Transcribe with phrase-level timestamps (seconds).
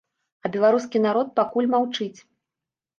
[0.47, 2.15] А беларускі народ пакуль маўчыць.